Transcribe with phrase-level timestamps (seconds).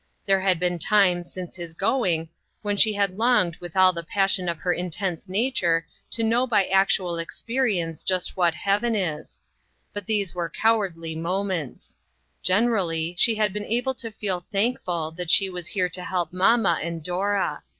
[0.25, 2.29] There had been times since his going
[2.63, 6.47] when she had longed with all the passion of her in tense nature to know
[6.47, 9.39] by actual experience just what Heaven is.
[9.93, 11.99] But these were cowardly moments.
[12.41, 16.79] Generally, she had been able to feel thankful that she was here to help mamma
[16.81, 17.61] and Dora.